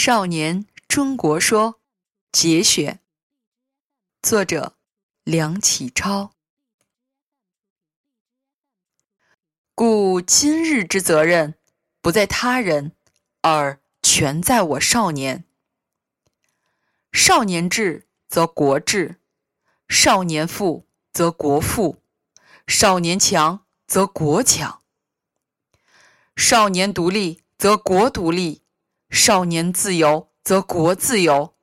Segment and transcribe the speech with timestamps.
[0.00, 1.72] 少年中国说》
[2.30, 3.00] 节选，
[4.22, 4.76] 作者
[5.24, 6.30] 梁启超。
[9.74, 11.58] 故今日之责任，
[12.00, 12.92] 不在他人，
[13.40, 15.44] 而全在我少年。
[17.12, 19.20] 少年智则国智，
[19.88, 22.00] 少年富则国富，
[22.68, 24.80] 少年强则国强。
[26.36, 28.62] 少年独立则国独立。
[29.10, 31.54] 少年自由则国自由，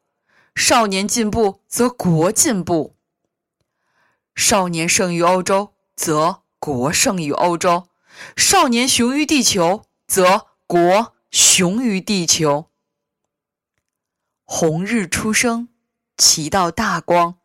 [0.56, 2.96] 少年进步则国进步。
[4.36, 7.88] 少年胜于欧洲，则国胜于欧洲；
[8.36, 12.70] 少年雄于地球，则国雄于地球。
[14.44, 15.70] 红日初升，
[16.18, 17.36] 其道大光；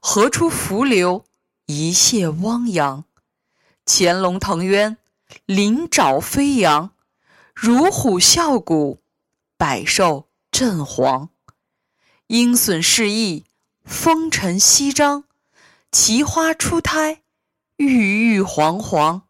[0.00, 1.24] 河出伏流，
[1.66, 3.04] 一泻汪洋。
[3.86, 4.98] 潜龙腾渊，
[5.46, 6.90] 鳞爪飞扬，
[7.54, 9.02] 乳虎啸谷。
[9.58, 11.30] 百兽震惶，
[12.28, 13.44] 鹰隼试翼，
[13.84, 15.24] 风尘翕张；
[15.90, 17.22] 奇花初胎，
[17.76, 19.22] 郁郁皇皇。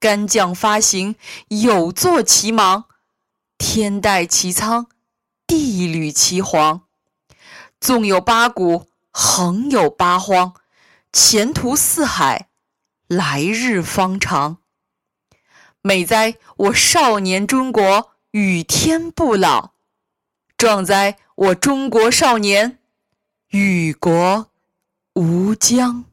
[0.00, 1.14] 干将发行，
[1.46, 2.88] 有作其芒；
[3.56, 4.88] 天戴其苍，
[5.46, 6.88] 地履其黄。
[7.80, 10.54] 纵有八股，横有八荒。
[11.12, 12.48] 前途似海，
[13.06, 14.58] 来日方长。
[15.82, 18.11] 美哉，我少年中国！
[18.32, 19.72] 与天不老，
[20.56, 21.18] 壮哉！
[21.34, 22.78] 我中国少年，
[23.50, 24.50] 与国
[25.14, 26.04] 无疆。